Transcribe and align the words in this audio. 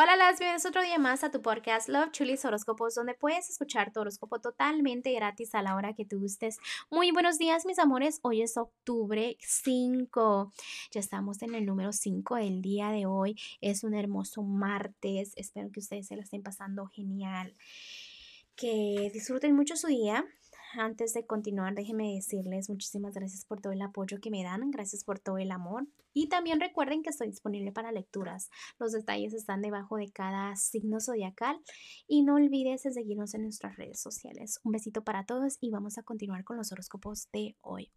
Hola, 0.00 0.14
las 0.14 0.38
bienvenidos 0.38 0.64
otro 0.64 0.80
día 0.80 0.96
más 1.00 1.24
a 1.24 1.32
tu 1.32 1.42
podcast 1.42 1.88
Love 1.88 2.12
Chulis 2.12 2.44
Horóscopos, 2.44 2.94
donde 2.94 3.14
puedes 3.14 3.50
escuchar 3.50 3.92
tu 3.92 3.98
horóscopo 3.98 4.40
totalmente 4.40 5.12
gratis 5.12 5.56
a 5.56 5.62
la 5.62 5.74
hora 5.74 5.92
que 5.92 6.04
tú 6.04 6.20
gustes. 6.20 6.58
Muy 6.88 7.10
buenos 7.10 7.36
días, 7.36 7.66
mis 7.66 7.80
amores. 7.80 8.20
Hoy 8.22 8.42
es 8.42 8.56
octubre 8.56 9.36
5. 9.40 10.52
Ya 10.92 11.00
estamos 11.00 11.42
en 11.42 11.56
el 11.56 11.66
número 11.66 11.92
5 11.92 12.36
del 12.36 12.62
día 12.62 12.90
de 12.90 13.06
hoy. 13.06 13.34
Es 13.60 13.82
un 13.82 13.92
hermoso 13.92 14.44
martes. 14.44 15.32
Espero 15.34 15.68
que 15.72 15.80
ustedes 15.80 16.06
se 16.06 16.14
la 16.14 16.22
estén 16.22 16.44
pasando 16.44 16.86
genial. 16.86 17.56
Que 18.54 19.10
disfruten 19.12 19.56
mucho 19.56 19.74
su 19.74 19.88
día 19.88 20.24
antes 20.74 21.12
de 21.12 21.26
continuar, 21.26 21.74
déjenme 21.74 22.14
decirles 22.14 22.68
muchísimas 22.68 23.14
gracias 23.14 23.44
por 23.44 23.60
todo 23.60 23.72
el 23.72 23.82
apoyo 23.82 24.20
que 24.20 24.30
me 24.30 24.42
dan, 24.42 24.70
gracias 24.70 25.04
por 25.04 25.18
todo 25.18 25.38
el 25.38 25.50
amor. 25.50 25.86
Y 26.12 26.28
también 26.28 26.60
recuerden 26.60 27.02
que 27.02 27.10
estoy 27.10 27.28
disponible 27.28 27.72
para 27.72 27.92
lecturas. 27.92 28.50
Los 28.78 28.92
detalles 28.92 29.34
están 29.34 29.62
debajo 29.62 29.96
de 29.96 30.10
cada 30.10 30.56
signo 30.56 31.00
zodiacal. 31.00 31.60
Y 32.06 32.22
no 32.22 32.34
olvides 32.34 32.82
seguirnos 32.82 33.34
en 33.34 33.42
nuestras 33.42 33.76
redes 33.76 34.00
sociales. 34.00 34.58
Un 34.64 34.72
besito 34.72 35.04
para 35.04 35.24
todos 35.24 35.58
y 35.60 35.70
vamos 35.70 35.98
a 35.98 36.02
continuar 36.02 36.44
con 36.44 36.56
los 36.56 36.72
horóscopos 36.72 37.30
de 37.32 37.56
hoy. 37.60 37.92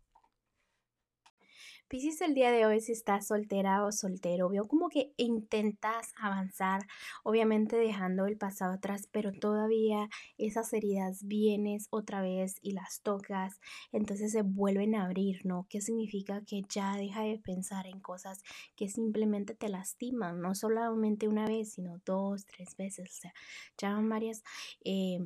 Piscis 1.91 2.21
el 2.21 2.33
día 2.33 2.53
de 2.53 2.65
hoy 2.65 2.79
si 2.79 2.93
estás 2.93 3.27
soltera 3.27 3.83
o 3.83 3.91
soltero, 3.91 4.47
veo 4.47 4.65
como 4.65 4.87
que 4.87 5.11
intentas 5.17 6.13
avanzar, 6.15 6.87
obviamente 7.21 7.75
dejando 7.75 8.27
el 8.27 8.37
pasado 8.37 8.71
atrás, 8.71 9.09
pero 9.11 9.33
todavía 9.33 10.07
esas 10.37 10.71
heridas 10.71 11.25
vienes 11.25 11.89
otra 11.89 12.21
vez 12.21 12.55
y 12.61 12.71
las 12.71 13.01
tocas, 13.01 13.59
entonces 13.91 14.31
se 14.31 14.41
vuelven 14.41 14.95
a 14.95 15.03
abrir, 15.03 15.45
¿no? 15.45 15.67
¿Qué 15.69 15.81
significa 15.81 16.41
que 16.47 16.61
ya 16.69 16.95
deja 16.95 17.23
de 17.23 17.39
pensar 17.39 17.85
en 17.87 17.99
cosas 17.99 18.41
que 18.77 18.87
simplemente 18.87 19.53
te 19.53 19.67
lastiman, 19.67 20.39
no 20.39 20.55
solamente 20.55 21.27
una 21.27 21.45
vez, 21.45 21.73
sino 21.73 21.99
dos, 22.05 22.45
tres 22.45 22.77
veces, 22.77 23.09
o 23.09 23.21
sea, 23.21 23.33
ya 23.77 23.91
van 23.95 24.07
varias 24.07 24.43
eh, 24.85 25.19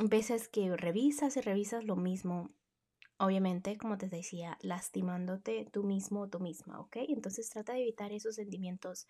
veces 0.00 0.48
que 0.48 0.76
revisas 0.76 1.36
y 1.36 1.40
revisas 1.40 1.82
lo 1.82 1.96
mismo 1.96 2.52
obviamente, 3.20 3.76
como 3.76 3.98
te 3.98 4.08
decía, 4.08 4.56
lastimándote 4.62 5.66
tú 5.70 5.84
mismo 5.84 6.22
o 6.22 6.28
tú 6.28 6.40
misma, 6.40 6.80
¿ok? 6.80 6.96
Entonces 7.08 7.50
trata 7.50 7.74
de 7.74 7.82
evitar 7.82 8.12
esos 8.12 8.34
sentimientos 8.36 9.06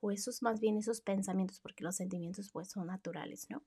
o 0.00 0.10
esos 0.10 0.42
más 0.42 0.60
bien 0.60 0.76
esos 0.76 1.00
pensamientos, 1.00 1.60
porque 1.60 1.84
los 1.84 1.96
sentimientos 1.96 2.50
pues 2.50 2.68
son 2.68 2.88
naturales, 2.88 3.46
¿no? 3.50 3.62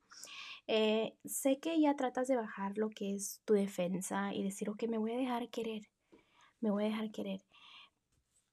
Eh, 0.67 1.15
sé 1.23 1.59
que 1.59 1.79
ya 1.79 1.95
tratas 1.95 2.27
de 2.27 2.35
bajar 2.35 2.77
lo 2.77 2.89
que 2.89 3.15
es 3.15 3.41
tu 3.45 3.53
defensa 3.53 4.33
y 4.33 4.43
decir, 4.43 4.69
ok, 4.69 4.83
me 4.89 4.97
voy 4.97 5.13
a 5.13 5.17
dejar 5.17 5.49
querer, 5.49 5.83
me 6.59 6.69
voy 6.69 6.83
a 6.83 6.87
dejar 6.87 7.11
querer. 7.11 7.45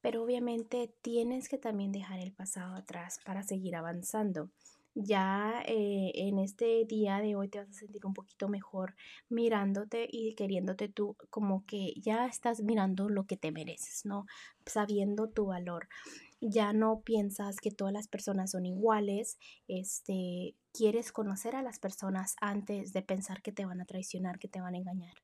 Pero 0.01 0.23
obviamente 0.23 0.95
tienes 1.03 1.49
que 1.49 1.59
también 1.59 1.91
dejar 1.91 2.21
el 2.21 2.33
pasado 2.33 2.77
atrás 2.77 3.19
para 3.25 3.43
seguir 3.43 3.75
avanzando 3.75 4.51
ya 4.95 5.63
eh, 5.67 6.13
en 6.15 6.39
este 6.39 6.85
día 6.87 7.19
de 7.19 7.37
hoy 7.37 7.49
te 7.49 7.59
vas 7.59 7.69
a 7.69 7.73
sentir 7.73 8.07
un 8.07 8.15
poquito 8.15 8.49
mejor 8.49 8.95
mirándote 9.29 10.09
y 10.11 10.35
queriéndote 10.35 10.89
tú 10.89 11.17
como 11.31 11.65
que 11.67 11.95
ya 11.97 12.27
estás 12.27 12.63
mirando 12.63 13.09
lo 13.09 13.25
que 13.27 13.37
te 13.37 13.53
mereces, 13.53 14.05
¿no? 14.05 14.27
Sabiendo 14.67 15.29
tu 15.29 15.47
valor. 15.47 15.89
Ya 16.41 16.73
no 16.73 17.01
piensas 17.01 17.57
que 17.57 17.71
todas 17.71 17.93
las 17.93 18.09
personas 18.09 18.51
son 18.51 18.67
iguales, 18.67 19.39
este, 19.67 20.55
quieres 20.73 21.11
conocer 21.11 21.57
a 21.57 21.63
las 21.63 21.79
personas 21.79 22.37
antes 22.41 22.93
de 22.93 23.03
pensar 23.03 23.43
que 23.43 23.53
te 23.53 23.65
van 23.65 23.81
a 23.81 23.87
traicionar, 23.87 24.39
que 24.39 24.49
te 24.49 24.61
van 24.61 24.75
a 24.75 24.79
engañar 24.79 25.24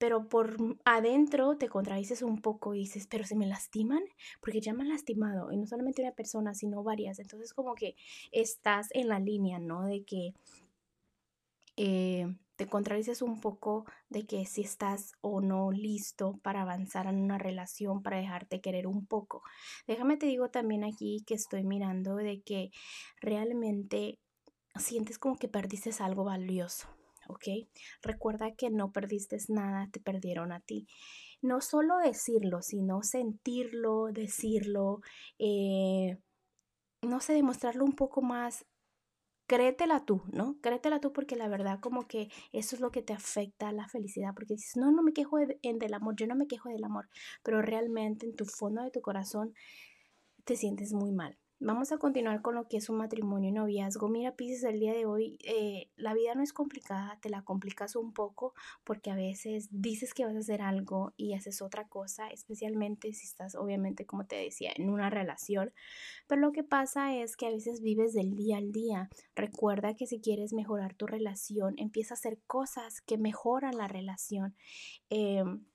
pero 0.00 0.30
por 0.30 0.56
adentro 0.86 1.58
te 1.58 1.68
contradices 1.68 2.22
un 2.22 2.40
poco 2.40 2.74
y 2.74 2.78
dices, 2.78 3.06
pero 3.06 3.24
se 3.24 3.36
me 3.36 3.46
lastiman, 3.46 4.02
porque 4.40 4.62
ya 4.62 4.72
me 4.72 4.82
han 4.82 4.88
lastimado, 4.88 5.52
y 5.52 5.58
no 5.58 5.66
solamente 5.66 6.00
una 6.00 6.12
persona, 6.12 6.54
sino 6.54 6.82
varias. 6.82 7.18
Entonces 7.18 7.52
como 7.52 7.74
que 7.74 7.96
estás 8.32 8.88
en 8.92 9.08
la 9.08 9.18
línea, 9.18 9.58
¿no? 9.58 9.84
De 9.84 10.02
que 10.04 10.32
eh, 11.76 12.34
te 12.56 12.66
contradices 12.66 13.20
un 13.20 13.42
poco 13.42 13.84
de 14.08 14.26
que 14.26 14.46
si 14.46 14.62
estás 14.62 15.12
o 15.20 15.42
no 15.42 15.70
listo 15.70 16.38
para 16.42 16.62
avanzar 16.62 17.06
en 17.06 17.20
una 17.20 17.36
relación, 17.36 18.02
para 18.02 18.16
dejarte 18.16 18.62
querer 18.62 18.86
un 18.86 19.04
poco. 19.04 19.42
Déjame 19.86 20.16
te 20.16 20.24
digo 20.24 20.48
también 20.48 20.82
aquí 20.82 21.24
que 21.26 21.34
estoy 21.34 21.62
mirando 21.62 22.16
de 22.16 22.40
que 22.40 22.70
realmente 23.20 24.18
sientes 24.76 25.18
como 25.18 25.36
que 25.36 25.48
perdiste 25.48 25.90
algo 26.02 26.24
valioso 26.24 26.88
¿ok? 27.28 27.68
Recuerda 28.02 28.52
que 28.52 28.70
no 28.70 28.92
perdiste 28.92 29.36
nada, 29.48 29.88
te 29.90 30.00
perdieron 30.00 30.52
a 30.52 30.60
ti. 30.60 30.86
No 31.42 31.60
solo 31.60 31.98
decirlo, 31.98 32.62
sino 32.62 33.02
sentirlo, 33.02 34.08
decirlo, 34.12 35.00
eh, 35.38 36.18
no 37.02 37.20
sé, 37.20 37.32
demostrarlo 37.32 37.84
un 37.84 37.94
poco 37.94 38.22
más 38.22 38.66
créetela 39.50 40.04
tú, 40.04 40.22
¿no? 40.32 40.56
Créetela 40.60 41.00
tú 41.00 41.12
porque 41.12 41.34
la 41.34 41.48
verdad 41.48 41.80
como 41.80 42.06
que 42.06 42.28
eso 42.52 42.76
es 42.76 42.80
lo 42.80 42.92
que 42.92 43.02
te 43.02 43.12
afecta 43.14 43.68
a 43.68 43.72
la 43.72 43.88
felicidad, 43.88 44.32
porque 44.32 44.54
dices, 44.54 44.76
no, 44.76 44.92
no 44.92 45.02
me 45.02 45.12
quejo 45.12 45.38
del 45.38 45.94
amor, 45.94 46.14
yo 46.14 46.28
no 46.28 46.36
me 46.36 46.46
quejo 46.46 46.68
del 46.68 46.84
amor, 46.84 47.08
pero 47.42 47.60
realmente 47.60 48.26
en 48.26 48.36
tu 48.36 48.44
fondo 48.44 48.80
de 48.84 48.92
tu 48.92 49.00
corazón 49.00 49.52
te 50.44 50.54
sientes 50.54 50.92
muy 50.92 51.10
mal. 51.10 51.39
Vamos 51.62 51.92
a 51.92 51.98
continuar 51.98 52.40
con 52.40 52.54
lo 52.54 52.68
que 52.68 52.78
es 52.78 52.88
un 52.88 52.96
matrimonio 52.96 53.50
y 53.50 53.52
noviazgo. 53.52 54.08
Mira, 54.08 54.34
Pisces, 54.34 54.64
el 54.64 54.80
día 54.80 54.94
de 54.94 55.04
hoy 55.04 55.36
eh, 55.44 55.90
la 55.94 56.14
vida 56.14 56.34
no 56.34 56.42
es 56.42 56.54
complicada, 56.54 57.18
te 57.20 57.28
la 57.28 57.42
complicas 57.42 57.96
un 57.96 58.14
poco 58.14 58.54
porque 58.82 59.10
a 59.10 59.14
veces 59.14 59.68
dices 59.70 60.14
que 60.14 60.24
vas 60.24 60.34
a 60.34 60.38
hacer 60.38 60.62
algo 60.62 61.12
y 61.18 61.34
haces 61.34 61.60
otra 61.60 61.86
cosa, 61.86 62.28
especialmente 62.28 63.12
si 63.12 63.26
estás, 63.26 63.56
obviamente, 63.56 64.06
como 64.06 64.24
te 64.24 64.36
decía, 64.36 64.72
en 64.74 64.88
una 64.88 65.10
relación. 65.10 65.74
Pero 66.26 66.40
lo 66.40 66.52
que 66.52 66.64
pasa 66.64 67.14
es 67.14 67.36
que 67.36 67.48
a 67.48 67.50
veces 67.50 67.82
vives 67.82 68.14
del 68.14 68.36
día 68.36 68.56
al 68.56 68.72
día. 68.72 69.10
Recuerda 69.36 69.94
que 69.94 70.06
si 70.06 70.18
quieres 70.18 70.54
mejorar 70.54 70.94
tu 70.94 71.06
relación, 71.06 71.74
empieza 71.76 72.14
a 72.14 72.16
hacer 72.16 72.38
cosas 72.46 73.02
que 73.02 73.18
mejoran 73.18 73.76
la 73.76 73.86
relación. 73.86 74.56
Em, 75.10 75.66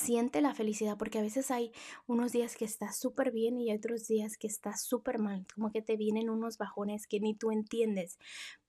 siente 0.00 0.40
la 0.40 0.54
felicidad 0.54 0.96
porque 0.96 1.18
a 1.18 1.22
veces 1.22 1.50
hay 1.50 1.72
unos 2.06 2.32
días 2.32 2.56
que 2.56 2.64
estás 2.64 2.98
súper 2.98 3.30
bien 3.30 3.56
y 3.58 3.70
hay 3.70 3.76
otros 3.76 4.06
días 4.08 4.36
que 4.36 4.46
estás 4.46 4.82
súper 4.82 5.18
mal, 5.18 5.46
como 5.54 5.70
que 5.70 5.82
te 5.82 5.96
vienen 5.96 6.30
unos 6.30 6.58
bajones 6.58 7.06
que 7.06 7.20
ni 7.20 7.34
tú 7.34 7.50
entiendes, 7.50 8.18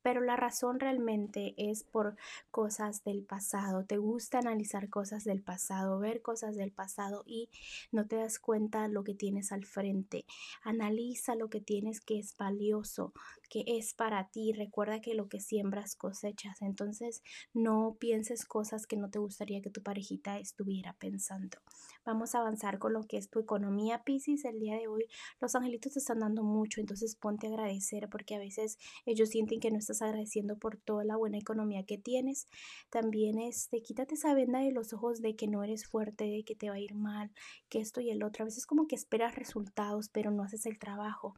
pero 0.02 0.22
la 0.22 0.36
razón 0.36 0.80
realmente 0.80 1.54
es 1.58 1.84
por 1.84 2.16
cosas 2.50 3.04
del 3.04 3.24
pasado. 3.24 3.86
Te 3.86 3.98
gusta 3.98 4.40
analizar 4.40 4.90
cosas 4.90 5.24
del 5.24 5.42
pasado, 5.42 6.00
ver 6.00 6.22
cosas 6.22 6.56
del 6.56 6.72
pasado 6.72 7.24
y 7.26 7.50
no 7.92 8.08
te 8.08 8.16
das 8.16 8.40
cuenta 8.40 8.88
lo 8.88 9.04
que 9.04 9.14
tienes 9.14 9.52
al 9.52 9.66
frente. 9.66 10.26
Analiza 10.64 11.36
lo 11.36 11.50
que 11.50 11.62
tienes 11.62 12.02
que 12.02 12.20
es 12.20 12.36
valioso, 12.38 13.14
que 13.50 13.64
es 13.68 13.94
para 13.94 14.30
ti. 14.30 14.54
Recuerda 14.54 15.02
que 15.02 15.14
lo 15.14 15.28
que 15.28 15.40
siembras 15.40 15.96
cosechas. 15.96 16.62
Entonces 16.62 17.24
no 17.54 17.98
pienses 18.00 18.46
cosas 18.46 18.88
que 18.88 18.98
no 18.98 19.10
te 19.10 19.20
gustaría 19.20 19.62
que 19.62 19.70
tu 19.70 19.84
parejita 19.84 20.40
estuviera 20.40 20.94
pensando. 20.94 21.58
Vamos 22.04 22.34
a 22.34 22.40
avanzar 22.40 22.80
con 22.80 22.94
lo 22.94 23.04
que 23.04 23.18
es 23.18 23.30
tu 23.30 23.40
economía, 23.40 24.04
Pisces. 24.04 24.46
El 24.46 24.60
día 24.60 24.76
de 24.76 24.88
hoy 24.88 25.06
los 25.40 25.54
angelitos 25.56 25.94
te 25.94 26.00
están 26.00 26.20
dando 26.20 26.44
mucho, 26.44 26.82
entonces 26.82 27.16
ponte 27.16 27.48
a 27.48 27.52
agradecer 27.52 28.10
porque 28.10 28.36
a 28.36 28.40
veces 28.40 28.80
ellos 29.06 29.30
sienten 29.30 29.60
que 29.60 29.70
no 29.72 29.78
agradeciendo 30.00 30.58
por 30.58 30.78
toda 30.78 31.04
la 31.04 31.18
buena 31.18 31.40
economía 31.40 31.84
que 31.84 31.98
tienes. 31.98 32.48
También 32.92 33.40
este, 33.40 33.82
quítate 33.82 34.14
esa 34.14 34.36
venda 34.36 34.60
de 34.60 34.72
los 34.72 34.94
ojos 34.94 35.22
de 35.22 35.36
que 35.36 35.48
no 35.48 35.64
eres 35.64 35.88
fuerte, 35.88 36.26
de 36.26 36.44
que 36.44 36.56
te 36.56 36.70
va 36.70 36.76
a 36.76 36.80
ir 36.80 36.94
mal, 36.94 37.32
que 37.68 37.80
esto 37.80 38.00
y 38.00 38.12
el 38.12 38.22
otro. 38.22 38.44
A 38.44 38.46
veces 38.46 38.68
como 38.68 38.88
que 38.88 38.96
esperas 38.96 39.36
resultados, 39.36 40.10
pero 40.10 40.30
no 40.30 40.44
haces 40.44 40.68
el 40.68 40.78
trabajo. 40.78 41.34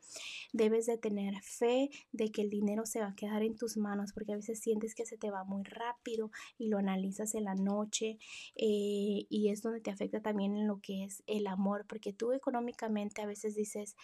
Debes 0.51 0.87
de 0.87 0.97
tener 0.97 1.35
fe 1.41 1.89
de 2.11 2.31
que 2.31 2.41
el 2.41 2.49
dinero 2.49 2.85
se 2.85 2.99
va 2.99 3.07
a 3.07 3.15
quedar 3.15 3.43
en 3.43 3.55
tus 3.55 3.77
manos, 3.77 4.11
porque 4.11 4.33
a 4.33 4.37
veces 4.37 4.59
sientes 4.59 4.95
que 4.95 5.05
se 5.05 5.17
te 5.17 5.31
va 5.31 5.43
muy 5.45 5.63
rápido 5.63 6.31
y 6.57 6.67
lo 6.67 6.77
analizas 6.77 7.35
en 7.35 7.45
la 7.45 7.55
noche 7.55 8.17
eh, 8.55 9.25
y 9.29 9.49
es 9.49 9.61
donde 9.61 9.79
te 9.79 9.91
afecta 9.91 10.21
también 10.21 10.55
en 10.55 10.67
lo 10.67 10.79
que 10.81 11.05
es 11.05 11.23
el 11.27 11.47
amor, 11.47 11.85
porque 11.87 12.13
tú 12.13 12.33
económicamente 12.33 13.21
a 13.21 13.25
veces 13.25 13.55
dices, 13.55 13.95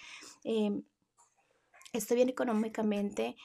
em, 0.43 0.83
estoy 1.93 2.15
bien 2.15 2.29
económicamente, 2.29 3.35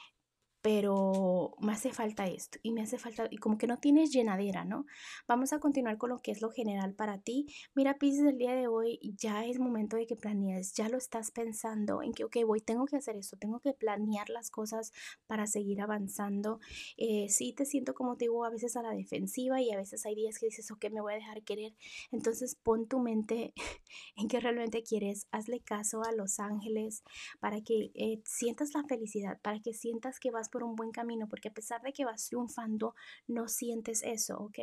pero 0.65 1.53
me 1.59 1.73
hace 1.73 1.93
falta 1.93 2.25
esto 2.25 2.57
y 2.63 2.71
me 2.71 2.81
hace 2.81 2.97
falta, 2.97 3.27
y 3.29 3.37
como 3.37 3.59
que 3.59 3.67
no 3.67 3.77
tienes 3.77 4.11
llenadera, 4.11 4.65
¿no? 4.65 4.87
Vamos 5.27 5.53
a 5.53 5.59
continuar 5.59 5.99
con 5.99 6.09
lo 6.09 6.17
que 6.17 6.31
es 6.31 6.41
lo 6.41 6.49
general 6.49 6.95
para 6.95 7.19
ti. 7.19 7.45
Mira, 7.75 7.99
Pisces, 7.99 8.25
el 8.25 8.39
día 8.39 8.55
de 8.55 8.67
hoy 8.67 8.99
ya 9.15 9.45
es 9.45 9.59
momento 9.59 9.95
de 9.95 10.07
que 10.07 10.15
planees, 10.15 10.73
ya 10.73 10.89
lo 10.89 10.97
estás 10.97 11.29
pensando 11.29 12.01
en 12.01 12.13
que, 12.13 12.23
ok, 12.23 12.37
voy, 12.47 12.61
tengo 12.61 12.87
que 12.87 12.95
hacer 12.95 13.15
esto, 13.15 13.37
tengo 13.37 13.59
que 13.59 13.73
planear 13.73 14.27
las 14.31 14.49
cosas 14.49 14.91
para 15.27 15.45
seguir 15.45 15.81
avanzando. 15.81 16.59
Eh, 16.97 17.27
sí, 17.29 17.53
te 17.53 17.67
siento 17.67 17.93
como 17.93 18.17
te 18.17 18.25
digo, 18.25 18.43
a 18.43 18.49
veces 18.49 18.75
a 18.75 18.81
la 18.81 18.89
defensiva 18.89 19.61
y 19.61 19.69
a 19.69 19.77
veces 19.77 20.03
hay 20.07 20.15
días 20.15 20.39
que 20.39 20.47
dices, 20.47 20.71
ok, 20.71 20.85
me 20.91 21.01
voy 21.01 21.13
a 21.13 21.17
dejar 21.17 21.43
querer. 21.43 21.75
Entonces 22.11 22.55
pon 22.55 22.87
tu 22.87 22.97
mente 22.97 23.53
en 24.15 24.27
que 24.27 24.39
realmente 24.39 24.81
quieres, 24.81 25.27
hazle 25.29 25.59
caso 25.59 26.01
a 26.03 26.11
los 26.11 26.39
ángeles 26.39 27.03
para 27.39 27.61
que 27.61 27.91
eh, 27.93 28.23
sientas 28.25 28.73
la 28.73 28.83
felicidad, 28.85 29.39
para 29.43 29.59
que 29.59 29.71
sientas 29.71 30.19
que 30.19 30.31
vas 30.31 30.49
por 30.55 30.63
un 30.63 30.77
buen 30.77 30.91
camino, 30.91 31.27
porque 31.27 31.49
a 31.49 31.53
pesar 31.53 31.81
de 31.81 31.91
que 31.91 32.05
vas 32.05 32.27
triunfando, 32.29 32.95
no 33.27 33.49
sientes 33.49 34.03
eso, 34.03 34.37
¿ok? 34.37 34.59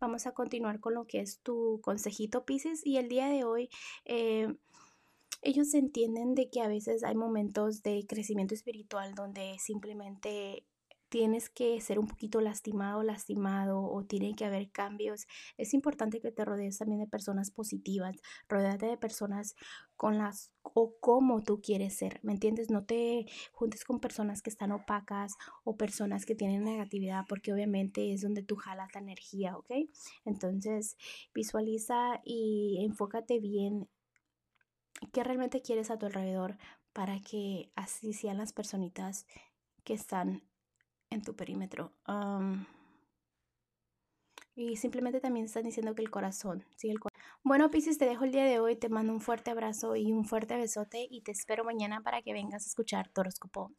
Vamos 0.00 0.26
a 0.26 0.32
continuar 0.32 0.80
con 0.80 0.94
lo 0.94 1.06
que 1.06 1.20
es 1.20 1.40
tu 1.40 1.82
consejito, 1.82 2.46
Pisces, 2.46 2.80
y 2.82 2.96
el 2.96 3.10
día 3.10 3.28
de 3.28 3.44
hoy... 3.44 3.68
Eh, 4.06 4.56
ellos 5.42 5.74
entienden 5.74 6.34
de 6.34 6.48
que 6.48 6.62
a 6.62 6.68
veces 6.68 7.04
hay 7.04 7.14
momentos 7.14 7.82
de 7.82 8.06
crecimiento 8.08 8.54
espiritual 8.54 9.14
donde 9.14 9.58
simplemente 9.58 10.64
tienes 11.08 11.48
que 11.48 11.80
ser 11.80 11.98
un 11.98 12.06
poquito 12.06 12.40
lastimado, 12.40 13.02
lastimado 13.02 13.82
o 13.82 14.04
tiene 14.04 14.34
que 14.34 14.44
haber 14.44 14.70
cambios. 14.70 15.26
Es 15.56 15.74
importante 15.74 16.20
que 16.20 16.32
te 16.32 16.44
rodees 16.44 16.78
también 16.78 17.00
de 17.00 17.06
personas 17.06 17.50
positivas, 17.50 18.16
rodeate 18.48 18.86
de 18.86 18.96
personas 18.96 19.54
con 19.96 20.18
las 20.18 20.52
o 20.62 20.96
como 20.98 21.42
tú 21.42 21.60
quieres 21.60 21.94
ser, 21.96 22.18
¿me 22.22 22.32
entiendes? 22.32 22.70
No 22.70 22.84
te 22.84 23.26
juntes 23.52 23.84
con 23.84 24.00
personas 24.00 24.42
que 24.42 24.50
están 24.50 24.72
opacas 24.72 25.34
o 25.62 25.76
personas 25.76 26.26
que 26.26 26.34
tienen 26.34 26.64
negatividad 26.64 27.24
porque 27.28 27.52
obviamente 27.52 28.12
es 28.12 28.22
donde 28.22 28.42
tú 28.42 28.56
jalas 28.56 28.88
la 28.94 29.00
energía, 29.00 29.56
¿ok? 29.56 29.70
Entonces 30.24 30.96
visualiza 31.32 32.20
y 32.24 32.84
enfócate 32.84 33.38
bien 33.38 33.88
qué 35.12 35.22
realmente 35.22 35.62
quieres 35.62 35.90
a 35.90 35.98
tu 35.98 36.06
alrededor 36.06 36.58
para 36.92 37.20
que 37.20 37.70
así 37.76 38.12
sean 38.12 38.38
las 38.38 38.52
personitas 38.52 39.26
que 39.84 39.94
están 39.94 40.42
en 41.14 41.22
tu 41.22 41.34
perímetro. 41.34 41.92
y 44.56 44.76
simplemente 44.76 45.20
también 45.20 45.46
están 45.46 45.64
diciendo 45.64 45.94
que 45.94 46.02
el 46.02 46.10
corazón, 46.10 46.64
sí, 46.76 46.88
el 46.88 47.00
corazón. 47.00 47.20
Bueno, 47.42 47.70
Pisces, 47.70 47.98
te 47.98 48.06
dejo 48.06 48.24
el 48.24 48.32
día 48.32 48.44
de 48.44 48.60
hoy, 48.60 48.76
te 48.76 48.88
mando 48.88 49.12
un 49.12 49.20
fuerte 49.20 49.50
abrazo 49.50 49.96
y 49.96 50.12
un 50.12 50.24
fuerte 50.24 50.56
besote 50.56 51.06
y 51.10 51.22
te 51.22 51.32
espero 51.32 51.64
mañana 51.64 52.02
para 52.02 52.22
que 52.22 52.32
vengas 52.32 52.64
a 52.64 52.68
escuchar 52.68 53.08
tu. 53.08 53.72